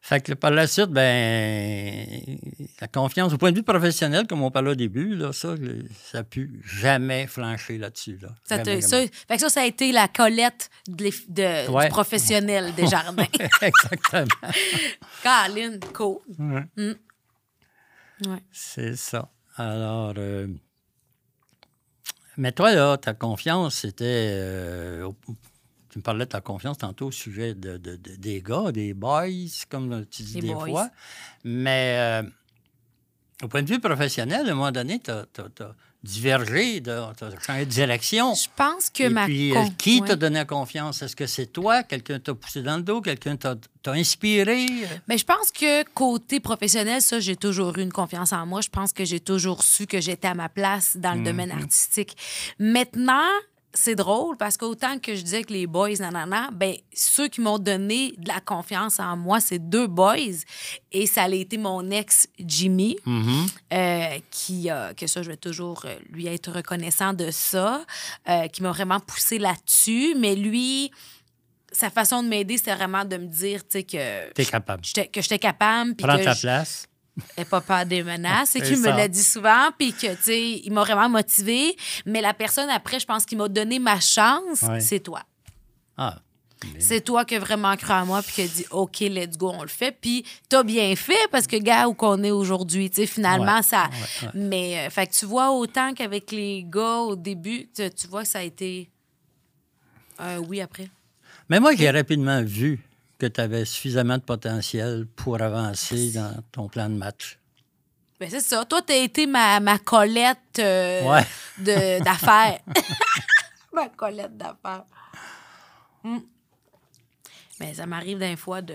[0.00, 2.06] Fait que par la suite, ben,
[2.80, 5.54] la confiance, au point de vue professionnel, comme on parlait au début, là, ça,
[6.04, 8.18] ça n'a pu jamais flancher là-dessus.
[8.22, 8.28] Là.
[8.44, 11.86] Ça, te- ça, fait que ça, ça a été la Colette de, l'eff- de- Ouais.
[11.86, 13.26] du professionnel des jardins.
[13.60, 14.52] Exactement.
[15.22, 16.18] Colin, cool.
[16.38, 16.66] Ouais.
[18.26, 18.42] Ouais.
[18.52, 19.30] C'est ça.
[19.56, 20.46] Alors, euh,
[22.36, 24.04] mais toi, là, ta confiance, c'était.
[24.04, 25.10] euh,
[25.92, 28.94] tu me parlais de ta confiance tantôt au sujet de, de- de- des gars, des
[28.94, 29.26] boys,
[29.68, 30.88] comme tu dis Des fois.
[31.44, 32.22] Mais euh,
[33.44, 35.26] au point de vue professionnel, à un moment donné, tu as,
[36.02, 38.34] divergé, de, t'as changé de direction.
[38.34, 40.08] Je pense que Et ma puis, euh, qui ouais.
[40.08, 41.00] t'a donné confiance?
[41.02, 41.82] Est-ce que c'est toi?
[41.84, 43.00] Quelqu'un t'a poussé dans le dos?
[43.00, 43.54] Quelqu'un t'a
[43.86, 44.66] inspiré?
[45.06, 48.62] Mais je pense que côté professionnel, ça, j'ai toujours eu une confiance en moi.
[48.62, 51.24] Je pense que j'ai toujours su que j'étais à ma place dans le Mhm.
[51.24, 52.16] domaine artistique.
[52.58, 53.28] Maintenant,
[53.74, 57.58] c'est drôle parce qu'autant que je disais que les boys, nanana, ben, ceux qui m'ont
[57.58, 60.16] donné de la confiance en moi, c'est deux boys.
[60.92, 63.46] Et ça a été mon ex, Jimmy, Mhm.
[63.72, 67.84] euh, qui, euh, que ça, je vais toujours euh, lui être reconnaissant de ça,
[68.28, 70.14] euh, qui m'a vraiment poussé là-dessus.
[70.18, 70.90] Mais lui,
[71.72, 74.82] sa façon de m'aider, c'était vraiment de me dire, tu sais, que T'es capable.
[74.82, 75.94] que j'étais capable.
[75.96, 76.86] Prends que ta je- place.
[77.36, 78.56] N'ai pas peur des menaces.
[78.56, 79.68] Et qu'il me l'a dit souvent.
[79.78, 81.76] Puis que, tu sais, il m'a vraiment motivée.
[82.06, 84.80] Mais la personne après, je pense, qui m'a donné ma chance, Ouais.
[84.80, 85.22] c'est toi.
[85.96, 86.18] Ah,
[86.78, 89.50] C'est toi qui as vraiment cru en moi puis qui a dit OK, let's go,
[89.52, 89.90] on le fait.
[90.00, 93.62] Puis t'as bien fait parce que, gars, où qu'on est aujourd'hui, tu sais, finalement, Ouais,
[93.62, 93.90] ça.
[93.90, 94.30] ouais, ouais.
[94.34, 98.22] Mais, euh, fait que tu vois, autant qu'avec les gars au début, tu, tu vois
[98.22, 98.88] que ça a été
[100.18, 100.88] un oui après.
[101.48, 102.80] Mais moi, j'ai rapidement vu
[103.22, 107.38] que tu avais suffisamment de potentiel pour avancer dans ton plan de match.
[108.18, 108.64] Ben, c'est ça.
[108.64, 112.00] Toi, t'as été ma, ma Colette euh, Ouais.
[112.00, 112.58] d'affaires.
[113.72, 114.84] ma Colette d'affaires.
[116.02, 116.18] Hmm.
[117.60, 118.74] Mais ça m'arrive d'un fois de.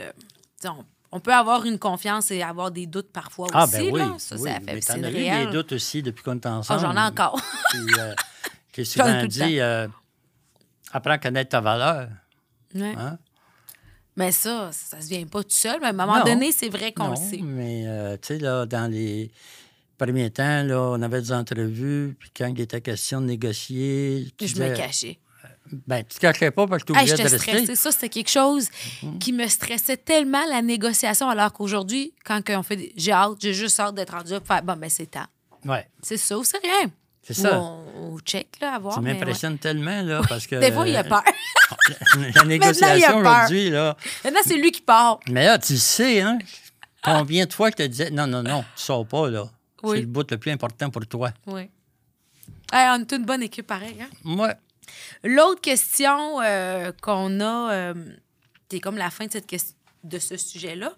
[0.61, 3.73] tu On, on peut avoir une confiance et avoir des doutes parfois Ah, aussi.
[3.73, 3.99] ben oui.
[3.99, 4.15] là.
[4.17, 4.49] Ça, oui.
[4.49, 5.47] ça fait Mais c'est as réel.
[5.47, 6.81] des doutes aussi depuis qu'on est Ah, ensemble.
[6.81, 7.41] J'en ai encore.
[7.71, 9.87] Puis, euh, souvent tout le dit, euh,
[10.93, 12.07] apprends à connaître ta valeur.
[12.75, 12.93] Ouais.
[12.97, 13.17] Hein?
[14.17, 15.79] Mais ça, ça se vient pas tout seul.
[15.79, 16.25] Mais à un moment Non.
[16.25, 17.39] donné, c'est vrai qu'on le sait.
[17.41, 19.31] mais euh, tu sais, là, dans les
[19.97, 24.47] premiers temps, là, on avait des entrevues, puis quand il était question de négocier, tu
[24.47, 25.19] Je me cachais.
[25.85, 27.37] Ben, tu te cachais pas parce que tu Hey, de rester.
[27.51, 27.75] Mm-hmm.
[27.75, 28.69] Ça, c'était quelque chose
[29.19, 33.53] qui me stressait tellement, la négociation, alors qu'aujourd'hui, quand on fait des- j'ai hâte, j'ai
[33.53, 35.25] juste hâte d'être rendu là pour faire bon, ben c'est temps.
[35.65, 36.89] Ouais, C'est ça ou c'est rien.
[37.29, 37.59] C'est Ou ça.
[37.59, 38.95] On, on check, là, à voir.
[38.95, 40.55] Tu mais m'impressionnes tellement, là, parce que...
[40.55, 40.61] ouais.
[40.69, 41.23] Des fois, il a peur.
[42.35, 43.97] La négociation aujourd'hui, là...
[44.23, 45.19] Maintenant, c'est lui qui part.
[45.29, 46.37] Mais là, tu sais, hein,
[47.03, 49.43] combien de fois que te disais, non, non, non, tu sors pas, là.
[49.83, 49.97] Oui.
[49.97, 51.31] C'est le bout le plus important pour toi.
[51.45, 51.69] Oui.
[52.71, 53.97] Hey, on est une bonne équipe, pareil.
[54.01, 54.07] Hein?
[54.23, 54.53] Moi,
[55.23, 57.93] L'autre question euh, qu'on a, euh,
[58.71, 60.93] c'est comme la fin de, cette ques- de ce sujet-là,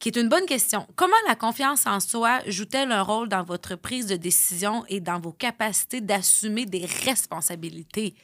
[0.00, 0.86] qui est une bonne question.
[0.96, 5.20] Comment la confiance en soi joue-t-elle un rôle dans votre prise de décision et dans
[5.20, 8.14] vos capacités d'assumer des responsabilités?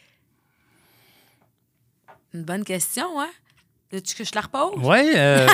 [2.34, 3.30] Une bonne question, hein?
[3.92, 4.72] Veux-tu que je la repose?
[4.82, 5.46] oui, euh,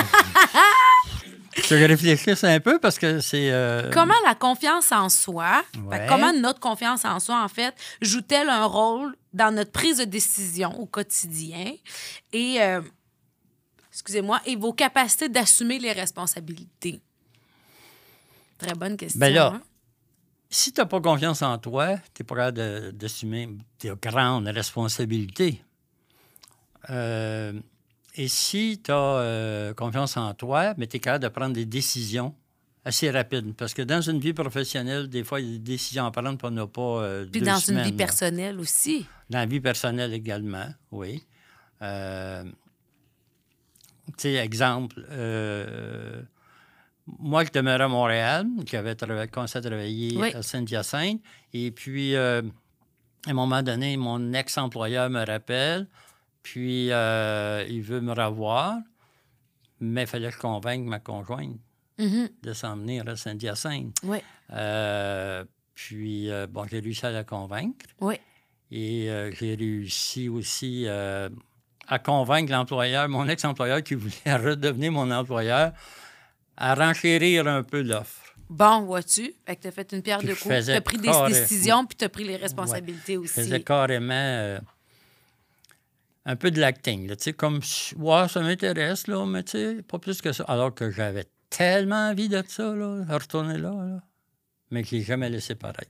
[1.69, 3.51] je réfléchisse un peu parce que c'est...
[3.51, 5.63] euh, Comment la confiance en soi,
[6.09, 10.77] comment notre confiance en soi, en fait, joue-t-elle un rôle dans notre prise de décision
[10.79, 11.73] au quotidien?
[12.31, 12.81] Et, euh,
[13.93, 16.99] excusez-moi, et vos capacités d'assumer les responsabilités?
[18.57, 19.19] Très bonne question.
[19.19, 19.61] Ben là, hein?
[20.49, 24.47] si tu n'as pas confiance en toi, tu n'es pas capable de- d'assumer tes grandes
[24.47, 25.63] responsabilités.
[26.89, 27.53] Euh,
[28.15, 32.35] et si tu as confiance en toi, mais tu es capable de prendre des décisions
[32.85, 33.53] assez rapides.
[33.55, 36.37] Parce que dans une vie professionnelle, des fois, il y a des décisions à prendre,
[36.43, 37.97] on n'a pas euh, Puis deux dans semaines, une vie là.
[37.97, 39.05] personnelle aussi.
[39.29, 41.23] Dans la vie personnelle également, oui.
[44.17, 46.21] Tu sais, exemple, euh,
[47.07, 48.95] moi, je demeurais à Montréal, j'avais
[49.27, 50.33] commencé à travailler Oui.
[50.33, 51.21] à Saint-Hyacinthe,
[51.53, 52.41] et puis, euh,
[53.25, 55.87] à un moment donné, mon ex-employeur me rappelle,
[56.43, 58.77] puis euh, il veut me revoir,
[59.79, 61.57] mais il fallait que je convainque ma conjointe
[61.99, 62.29] Mhm.
[62.41, 63.95] de s'en venir à Saint-Hyacinthe.
[64.03, 64.17] Oui,
[65.73, 67.85] puis, bon, j'ai réussi à la convaincre.
[67.99, 68.15] oui.
[68.75, 69.07] Et
[69.39, 70.85] j'ai réussi aussi
[71.87, 75.71] à convaincre l'employeur, mon ex-employeur qui voulait redevenir mon employeur,
[76.57, 78.21] à renchérir un peu l'offre.
[78.49, 79.33] Bon, vois-tu?
[79.45, 80.53] Fait que t'as fait une pierre Puis de je coups.
[80.53, 83.33] faisais T'as pris des décisions, puis t'as pris les responsabilités Je aussi.
[83.33, 84.59] faisais carrément euh,
[86.25, 87.61] un peu de l'acting, tu sais, comme,
[87.97, 90.43] ouais, ça m'intéresse, là, mais tu sais, pas plus que ça.
[90.43, 94.01] Alors que j'avais tellement envie de ça, là, de retourner là, là,
[94.71, 95.87] mais je l'ai jamais laissé pareil.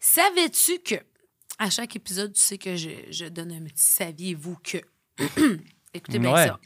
[0.00, 0.96] Savais-tu que,
[1.62, 4.78] à chaque épisode, tu sais que je, je donne un petit saviez-vous que.
[5.94, 6.48] Écoutez bien Ouais.
[6.48, 6.58] ça.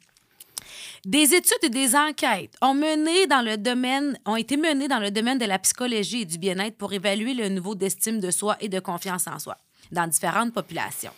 [1.04, 5.10] Des études et des enquêtes ont, mené dans le domaine, ont été menées dans le
[5.10, 8.68] domaine de la psychologie et du bien-être pour évaluer le niveau d'estime de soi et
[8.68, 9.58] de confiance en soi
[9.92, 11.12] dans différentes populations.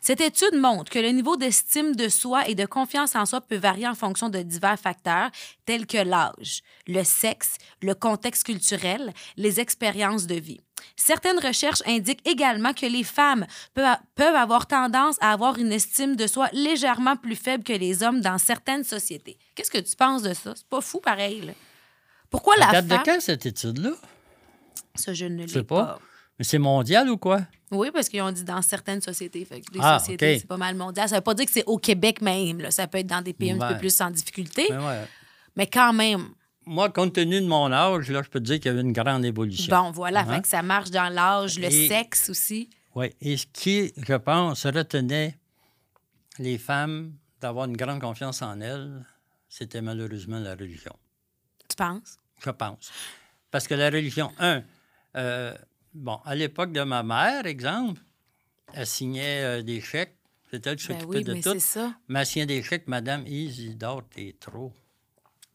[0.00, 3.56] Cette étude montre que le niveau d'estime de soi et de confiance en soi peut
[3.56, 5.30] varier en fonction de divers facteurs
[5.66, 10.60] tels que l'âge, le sexe, le contexte culturel, les expériences de vie.
[10.96, 13.82] Certaines recherches indiquent également que les femmes peu-
[14.14, 18.20] peuvent avoir tendance à avoir une estime de soi légèrement plus faible que les hommes
[18.20, 19.38] dans certaines sociétés.
[19.54, 20.52] Qu'est-ce que tu penses de ça?
[20.56, 21.40] C'est pas fou pareil.
[21.42, 21.52] là.
[22.30, 22.98] Pourquoi la date femme...
[22.98, 23.90] de quand, cette étude-là?
[24.94, 25.84] Ça, je ne sais l'ai pas.
[25.84, 25.98] pas.
[26.38, 27.40] Mais c'est mondial ou quoi?
[27.70, 29.44] Oui, parce qu'ils ont dit dans certaines sociétés.
[29.44, 31.08] Fait que les Ah, sociétés, c'est pas mal mondial.
[31.08, 32.60] Ça veut pas dire que c'est au Québec même.
[32.60, 32.70] là.
[32.70, 34.66] Ça peut être dans des pays un petit peu plus sans difficulté.
[34.72, 35.04] Ouais.
[35.56, 36.28] Mais quand même,
[36.66, 38.80] Moi, compte tenu de mon âge, là, je peux te dire qu'il y a eu
[38.82, 39.74] une grande évolution.
[39.74, 40.20] bon, voilà.
[40.20, 40.36] Hein?
[40.36, 42.68] Fait que ça marche dans l'âge, le Et- sexe aussi.
[42.94, 43.06] Oui.
[43.20, 45.38] Et ce qui, je pense, retenait
[46.38, 49.04] les femmes d'avoir une grande confiance en elles,
[49.48, 50.94] c'était malheureusement la religion.
[51.68, 52.18] Tu penses?
[52.44, 52.90] Je pense.
[53.50, 54.62] Parce que la religion, un,
[55.16, 55.54] euh,
[55.94, 58.00] bon, à l'époque de ma mère, exemple,
[58.74, 60.16] elle signait euh, des chèques.
[60.50, 61.52] C'était elle qui Ben s'occupait oui, de mais tout.
[61.52, 61.94] c'est ça.
[62.08, 64.72] Mais elle signait des chèques, Madame Isidore, t'es trop.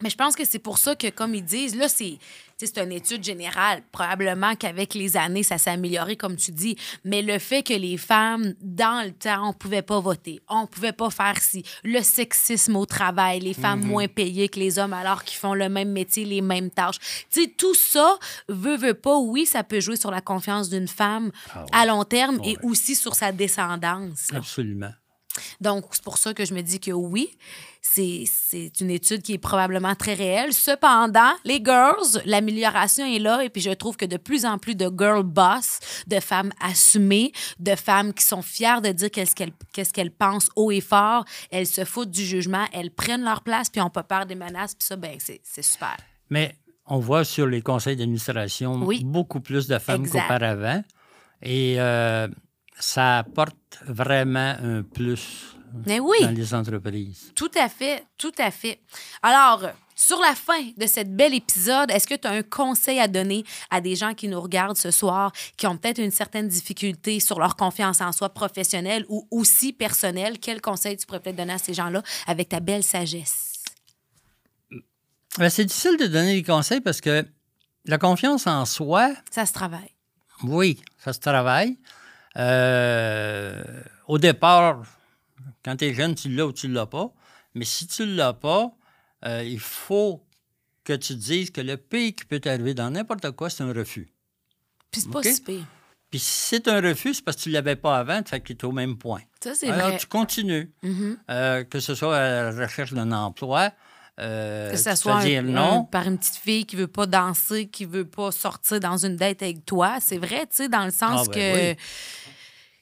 [0.04, 2.18] Mais je pense que c'est pour ça que, comme ils disent, là, c'est
[2.58, 3.82] c'est une étude générale.
[3.92, 6.78] Probablement qu'avec les années, ça s'est amélioré, comme tu dis.
[7.04, 10.94] Mais le fait que les femmes, dans le temps, on pouvait pas voter, on pouvait
[10.94, 13.88] pas faire ci, le sexisme au travail, les femmes Mhm.
[13.88, 17.00] moins payées que les hommes alors qu'ils font le même métier, les mêmes tâches.
[17.30, 20.88] Tu sais, tout ça, veut, veut pas, oui, ça peut jouer sur la confiance d'une
[20.88, 21.70] femme Ah ouais.
[21.74, 22.64] à long terme et Ouais.
[22.64, 24.28] aussi sur sa descendance.
[24.34, 24.92] Absolument.
[25.62, 27.30] Donc, c'est pour ça que je me dis que oui,
[27.82, 30.54] c'est une étude qui est probablement très réelle.
[30.54, 34.76] Cependant, les girls, l'amélioration est là et puis je trouve que de plus en plus
[34.76, 39.54] de girl boss, de femmes assumées, de femmes qui sont fières de dire qu'est-ce qu'elles
[39.74, 43.70] qu'est-ce qu'elles pensent haut et fort, elles se foutent du jugement, elles prennent leur place
[43.70, 45.96] puis on pas peur des menaces puis ça, ben c'est super.
[46.30, 46.56] Mais
[46.88, 49.04] on voit sur les conseils d'administration Oui.
[49.04, 50.84] beaucoup plus de femmes qu'auparavant.
[51.42, 52.28] Et euh,
[52.80, 56.18] ça apporte vraiment un plus Mais oui.
[56.22, 57.32] dans les entreprises.
[57.36, 58.80] Tout à fait, tout à fait.
[59.22, 59.64] Alors,
[59.96, 63.46] sur la fin de cette belle épisode, est-ce que tu as un conseil à donner
[63.70, 67.40] à des gens qui nous regardent ce soir, qui ont peut-être une certaine difficulté sur
[67.40, 70.38] leur confiance en soi professionnelle ou aussi personnelle?
[70.40, 73.54] Quel conseil tu pourrais peut-être donner à ces gens-là avec ta belle sagesse?
[75.38, 77.26] Ben, c'est difficile de donner des conseils parce que
[77.86, 79.92] la confiance en soi, Ça se travaille.
[80.44, 81.78] oui, ça se travaille.
[82.38, 83.64] Euh,
[84.08, 84.84] au départ,
[85.64, 87.12] quand tu es jeune, tu l'as ou tu ne l'as pas.
[87.54, 88.72] Mais si tu ne l'as pas,
[89.26, 90.24] euh, il faut
[90.84, 93.74] que tu te dises que le pire qui peut t'arriver dans n'importe quoi, c'est un
[93.74, 94.10] refus.
[94.92, 95.66] Puis c'est pas si pire.
[96.12, 98.54] Puis si c'est un refus, c'est parce que tu ne l'avais pas avant, fait que
[98.54, 99.22] tu es au même point.
[99.44, 99.98] Ça, c'est Alors, vrai.
[99.98, 100.72] tu continues.
[100.84, 101.18] Mhm.
[101.30, 103.72] Euh, que ce soit à la recherche d'un emploi,
[104.20, 105.84] euh, Que ça soit un- un- non.
[105.86, 109.42] par une petite fille qui veut pas danser, qui veut pas sortir dans une date
[109.42, 109.98] avec toi.
[110.00, 111.78] C'est vrai, tu sais, dans le sens Ah, ben que, oui.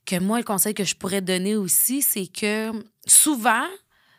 [0.06, 2.72] Que moi, le conseil que je pourrais donner aussi, c'est que
[3.08, 3.66] souvent,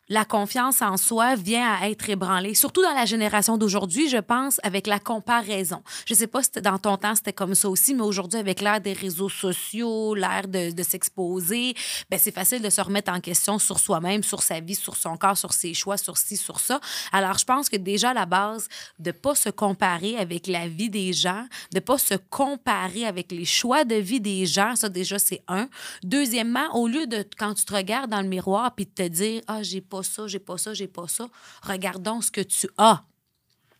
[0.08, 4.60] la confiance en soi vient à être ébranlée, surtout dans la génération d'aujourd'hui, je pense,
[4.62, 5.82] avec la comparaison.
[6.06, 8.80] Je sais pas si dans ton temps c'était comme ça aussi, mais aujourd'hui, avec l'ère
[8.80, 11.74] des réseaux sociaux, l'ère de, s'exposer,
[12.10, 15.16] ben c'est facile de se remettre en question sur soi-même, sur sa vie, sur son
[15.16, 16.80] corps, sur ses choix, sur ci, sur ça.
[17.12, 20.90] Alors, je pense que déjà, à la base, de pas se comparer avec la vie
[20.90, 25.18] des gens, de pas se comparer avec les choix de vie des gens, ça, déjà,
[25.18, 25.68] c'est un.
[26.02, 29.40] Deuxièmement, au lieu de, quand tu te regardes dans le miroir puis de te dire,
[29.46, 31.28] ah, j'ai pas ça, j'ai pas ça, j'ai pas ça,
[31.62, 33.02] regardons ce que tu as.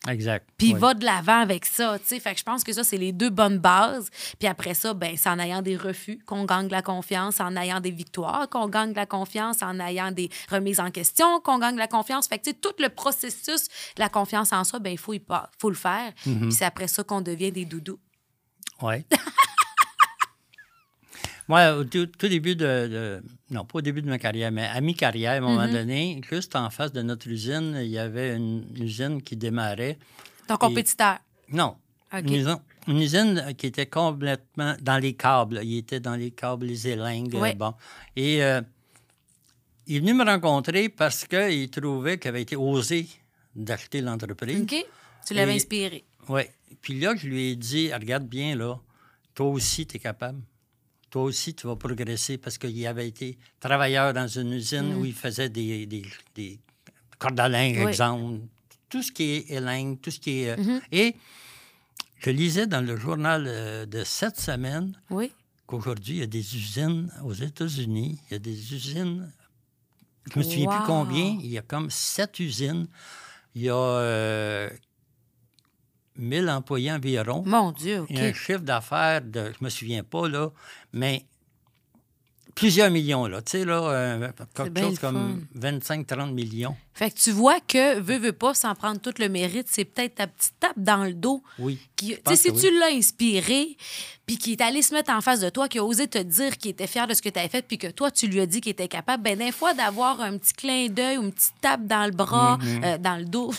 [0.06, 0.46] Exact.
[0.58, 0.78] Puis Oui.
[0.78, 2.20] va de l'avant avec ça, tu sais.
[2.20, 4.10] Fait que je pense que ça, c'est les deux bonnes bases.
[4.38, 7.56] Puis après ça, ben c'est en ayant des refus qu'on gagne de la confiance, en
[7.56, 11.58] ayant des victoires qu'on gagne de la confiance, en ayant des remises en question qu'on
[11.58, 12.28] gagne de la confiance.
[12.28, 13.64] Fait que, tu sais, tout le processus
[13.96, 16.12] de la confiance en soi, ben il faut, y pas- faut le faire.
[16.26, 16.38] Mm-hmm.
[16.40, 17.98] Puis c'est après ça qu'on devient des doudous.
[18.82, 18.96] Oui.
[21.48, 24.64] Moi, au tout, tout début de, de- Non, pas au début de ma carrière, mais
[24.64, 28.34] à mi-carrière, à un moment donné, juste en face de notre usine, il y avait
[28.36, 29.98] une usine qui démarrait.
[30.48, 31.18] Ton compétiteur?
[31.50, 31.76] Non.
[32.12, 35.60] Une, usine, une usine qui était complètement dans les câbles.
[35.64, 37.34] Il était dans les câbles, les élingues.
[37.34, 37.50] Oui.
[37.50, 37.74] euh, Bon.
[38.16, 38.60] Et euh,
[39.86, 43.06] il est venu me rencontrer parce qu'il trouvait qu'il avait été osé
[43.54, 44.62] d'acheter l'entreprise.
[44.62, 44.74] OK?
[45.26, 46.04] Tu l'avais inspiré.
[46.28, 46.42] Oui.
[46.80, 48.76] Puis là, je lui ai dit, regarde bien, là,
[49.34, 50.40] toi aussi, tu es capable.
[51.14, 55.14] Toi aussi, tu vas progresser parce qu'il avait été travailleur dans une usine où il
[55.14, 56.02] faisait des, des,
[56.34, 56.58] des
[57.20, 57.84] cordes à linge, Oui.
[57.92, 58.40] exemple.
[58.88, 60.58] Tout ce qui est élingue, tout ce qui est...
[60.58, 61.14] euh, Et
[62.18, 65.30] je lisais dans le journal euh, de cette semaine Oui.
[65.68, 69.30] qu'aujourd'hui, il y a des usines aux États-Unis, il y a des usines,
[70.32, 70.70] je me souviens Wow.
[70.72, 72.88] plus combien, il y a comme sept usines,
[73.54, 74.68] il y a euh,
[76.16, 78.16] 1000 employés environ, Mon Dieu, OK.
[78.16, 80.50] a un chiffre d'affaires de, je me souviens pas, là,
[80.92, 81.24] mais
[82.54, 87.32] plusieurs millions, là, tu sais, là, euh, quelque chose comme 25-30 millions, Fait que tu
[87.32, 90.78] vois que, veut, veut pas, sans prendre tout le mérite, c'est peut-être ta petite tape
[90.78, 91.80] dans le dos oui.
[91.96, 93.76] qui, tu sais, pense si tu l'as inspiré,
[94.24, 96.56] puis qui est allé se mettre en face de toi, qui a osé te dire
[96.56, 98.46] qu'il était fier de ce que tu avais fait, puis que toi, tu lui as
[98.46, 101.54] dit qu'il était capable, ben des fois, d'avoir un petit clin d'œil ou une petite
[101.60, 102.84] tape dans le bras, Mm-hmm.
[102.84, 103.52] euh, dans le dos,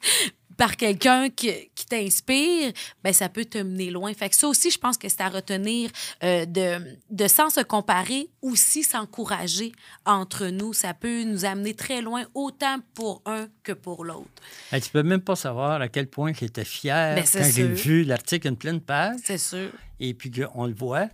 [0.62, 2.72] par quelqu'un qui, qui t'inspire,
[3.02, 4.14] ben ça peut te mener loin.
[4.14, 5.90] Fait que ça aussi, je pense que c'est à retenir
[6.22, 9.72] euh, de, de sans se comparer, aussi s'encourager
[10.06, 10.72] entre nous.
[10.72, 14.30] Ça peut nous amener très loin, autant pour un que pour l'autre.
[14.70, 18.04] Tu tu peux même pas savoir à quel point j'étais fier Ben, quand j'ai vu
[18.04, 19.72] l'article une pleine page C'est sûr.
[19.98, 21.08] et puis qu'on le voit.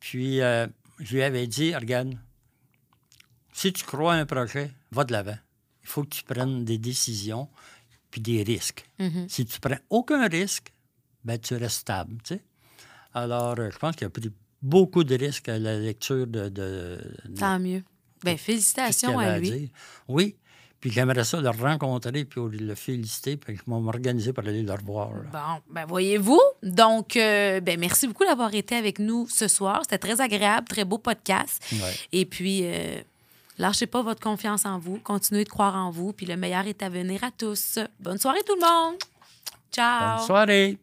[0.00, 0.66] Puis euh,
[0.98, 2.14] je lui avais dit, regarde,
[3.52, 5.36] si tu crois à un projet, va de l'avant.
[5.82, 7.50] Il faut que tu prennes des décisions
[8.12, 8.84] puis des risques.
[9.00, 9.26] Mhm.
[9.28, 10.72] Si tu prends aucun risque,
[11.24, 12.18] ben, tu restes stable.
[12.22, 12.42] tu sais.
[13.14, 16.98] Alors, euh, je pense qu'il a pris beaucoup de risques à la lecture de, de,
[17.24, 17.82] de Tant mieux.
[18.22, 19.72] Ben, félicitations à lui.
[20.06, 20.36] Oui.
[20.78, 23.36] Puis j'aimerais ça le rencontrer puis le féliciter.
[23.36, 25.12] Puis je vais m'organiser pour aller le revoir.
[25.14, 25.22] là.
[25.32, 26.40] Bon, ben voyez-vous?
[26.62, 29.80] Donc, euh, ben merci beaucoup d'avoir été avec nous ce soir.
[29.84, 31.62] C'était très agréable, très beau podcast.
[31.72, 31.94] Ouais.
[32.10, 33.00] Et puis, euh,
[33.58, 34.98] lâchez pas votre confiance en vous.
[34.98, 36.12] Continuez de croire en vous.
[36.12, 37.78] Puis le meilleur est à venir à tous.
[38.00, 38.96] Bonne soirée tout le monde.
[39.72, 40.18] Ciao.
[40.18, 40.78] Bonne soirée.